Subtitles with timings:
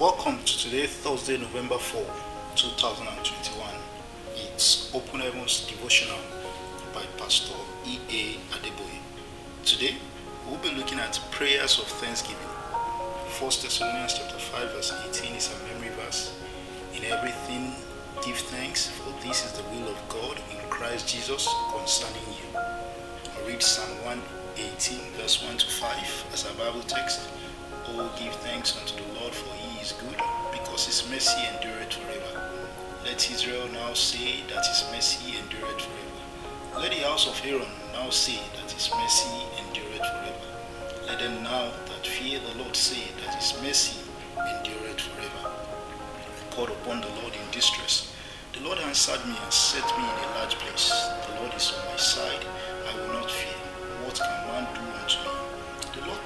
[0.00, 2.00] Welcome to today, Thursday, November 4,
[2.56, 3.68] 2021.
[4.34, 6.16] It's Open Heavens Devotional
[6.94, 7.52] by Pastor
[7.84, 8.38] E.A.
[8.56, 8.96] Adeboye.
[9.62, 9.96] Today,
[10.48, 12.38] we'll be looking at prayers of thanksgiving.
[12.38, 16.34] 1 Thessalonians chapter 5 verse 18 is a memory verse.
[16.96, 17.74] In everything,
[18.24, 21.46] give thanks, for this is the will of God in Christ Jesus
[21.76, 22.58] concerning you.
[22.58, 27.28] I read Psalm 118 verse 1 to 5 as a Bible text.
[27.92, 30.16] Oh, give thanks unto the Lord, for he is good,
[30.52, 32.40] because his mercy endureth forever.
[33.04, 36.80] Let Israel now say that his mercy endureth forever.
[36.80, 40.50] Let the house of Aaron now say that his mercy endureth forever.
[41.08, 43.98] Let them now that fear the Lord say that his mercy
[44.38, 45.50] endureth forever.
[45.50, 48.14] I called upon the Lord in distress.
[48.52, 50.92] The Lord answered me and set me in a large place.
[51.26, 52.46] The Lord is on my side.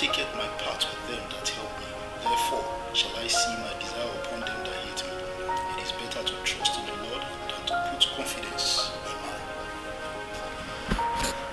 [0.00, 1.84] Taketh my part with them that help me.
[2.24, 2.64] Therefore
[2.96, 5.12] shall I see my desire upon them that hate me.
[5.76, 7.20] It is better to trust in the Lord
[7.52, 9.42] than to put confidence in man.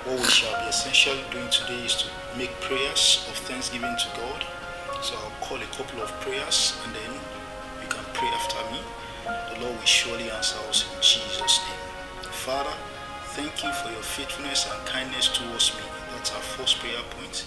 [0.07, 2.07] What we shall be essentially doing today is to
[2.39, 4.39] make prayers of thanksgiving to God.
[5.03, 7.19] So I'll call a couple of prayers and then
[7.83, 8.79] you can pray after me.
[9.27, 12.31] The Lord will surely answer us in Jesus' name.
[12.31, 12.75] Father,
[13.35, 15.83] thank you for your faithfulness and kindness towards me.
[16.15, 17.43] That's our first prayer point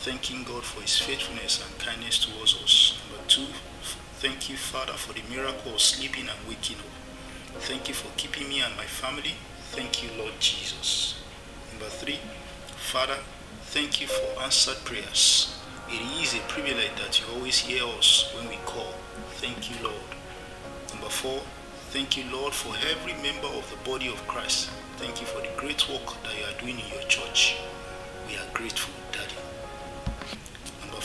[0.00, 2.98] thanking God for his faithfulness and kindness towards us.
[3.04, 3.44] Number two,
[4.14, 7.60] thank you, Father, for the miracle of sleeping and waking up.
[7.68, 9.34] Thank you for keeping me and my family.
[9.72, 11.20] Thank you, Lord Jesus.
[11.70, 12.18] Number three,
[12.76, 13.18] Father,
[13.64, 15.54] thank you for answered prayers.
[15.90, 18.94] It is a privilege that you always hear us when we call.
[19.36, 20.10] Thank you, Lord.
[20.94, 21.42] Number four,
[21.92, 24.70] thank you, Lord, for every member of the body of Christ.
[24.96, 27.56] Thank you for the great work that you are doing in your church.
[28.26, 29.59] We are grateful, Daddy.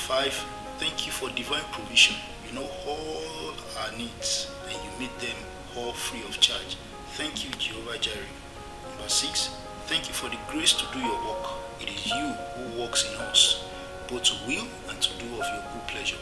[0.08, 0.34] Number five,
[0.78, 2.16] thank you for divine provision.
[2.48, 5.36] You know all our needs and you meet them
[5.75, 6.78] all free of charge.
[7.14, 8.30] Thank you, Jehovah Jireh.
[8.88, 9.50] Number six,
[9.88, 11.50] thank you for the grace to do your work.
[11.81, 13.66] It is you who works in us,
[14.07, 16.22] both to will and to do of your good pleasure.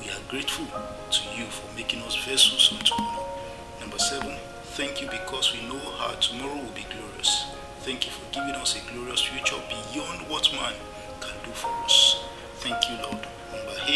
[0.00, 3.26] We are grateful to you for making us vessels unto honor.
[3.80, 4.34] Number seven,
[4.80, 7.44] thank you because we know how tomorrow will be glorious.
[7.80, 10.19] Thank you for giving us a glorious future beyond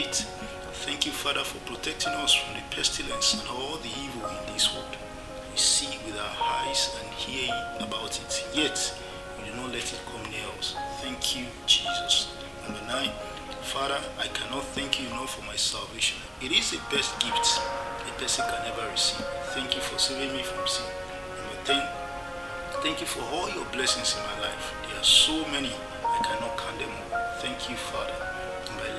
[0.04, 0.14] 8.
[0.84, 4.74] Thank you, Father, for protecting us from the pestilence and all the evil in this
[4.74, 4.96] world.
[5.50, 7.48] We see with our eyes and hear
[7.80, 8.76] about it, yet
[9.38, 10.76] we do not let it come near us.
[11.00, 12.36] Thank you, Jesus.
[12.64, 13.10] Number 9.
[13.62, 16.18] Father, I cannot thank you enough for my salvation.
[16.42, 17.60] It is the best gift
[18.04, 19.24] a person can ever receive.
[19.56, 20.84] Thank you for saving me from sin.
[21.40, 21.82] Number 10.
[22.82, 24.74] Thank you for all your blessings in my life.
[24.86, 25.72] There are so many,
[26.04, 27.20] I cannot count them all.
[27.40, 28.33] Thank you, Father.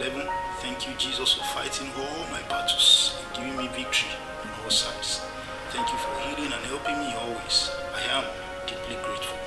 [0.05, 4.09] Number 11, thank you, Jesus, for fighting all my battles and giving me victory
[4.43, 5.21] on all sides.
[5.69, 7.71] Thank you for healing and helping me always.
[7.91, 8.25] I am
[8.67, 9.37] deeply grateful.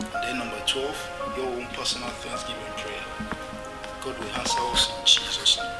[0.00, 3.04] And then number 12, your own personal thanksgiving prayer.
[4.04, 5.72] God will answer us in Jesus' name.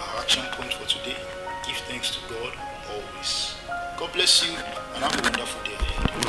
[0.00, 1.16] Our action point for today,
[1.64, 2.52] give thanks to God
[2.90, 3.54] always.
[3.96, 4.56] God bless you
[4.94, 6.27] and have a wonderful day ahead.